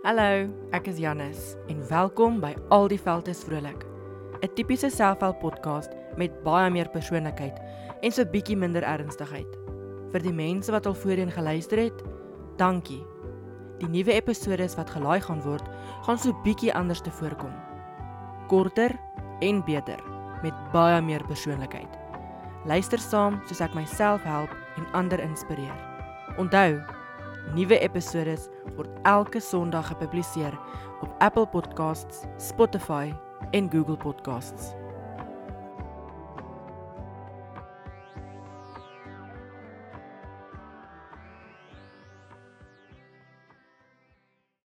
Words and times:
Hallo, 0.00 0.48
ek 0.72 0.86
is 0.88 0.96
Janus 0.96 1.58
en 1.68 1.82
welkom 1.90 2.38
by 2.40 2.54
Al 2.72 2.86
die 2.88 2.96
velde 2.96 3.34
is 3.34 3.42
vrolik. 3.44 3.82
'n 4.40 4.48
Tipiese 4.56 4.88
selfhelp 4.88 5.42
podcast 5.42 5.92
met 6.16 6.38
baie 6.40 6.70
meer 6.72 6.88
persoonlikheid 6.88 7.58
en 8.00 8.10
so 8.10 8.24
bietjie 8.24 8.56
minder 8.56 8.80
ernstigheid. 8.80 9.58
Vir 10.08 10.24
die 10.24 10.32
mense 10.32 10.72
wat 10.72 10.86
al 10.88 10.96
voorheen 10.96 11.28
geluister 11.28 11.76
het, 11.84 12.00
dankie. 12.56 13.04
Die 13.82 13.88
nuwe 13.92 14.16
episode 14.16 14.70
wat 14.76 14.88
gelaai 14.90 15.20
gaan 15.20 15.42
word, 15.44 15.68
gaan 16.08 16.18
so 16.18 16.32
bietjie 16.44 16.72
anders 16.72 17.04
te 17.04 17.10
voorkom. 17.10 17.52
Korter 18.48 18.96
en 19.40 19.60
beter 19.68 20.00
met 20.42 20.56
baie 20.72 21.02
meer 21.02 21.24
persoonlikheid. 21.28 21.92
Luister 22.64 22.98
saam 22.98 23.42
soos 23.44 23.60
ek 23.60 23.74
myself 23.74 24.24
help 24.24 24.56
en 24.78 24.88
ander 24.96 25.20
inspireer. 25.20 25.76
Onthou, 26.38 26.80
nuwe 27.54 27.78
episode 27.78 28.38
word 28.76 28.90
elke 29.02 29.40
Sondag 29.40 29.86
gepubliseer 29.86 30.54
op 31.00 31.14
Apple 31.18 31.46
Podcasts, 31.46 32.24
Spotify 32.36 33.12
en 33.50 33.70
Google 33.70 33.96
Podcasts. 33.96 34.79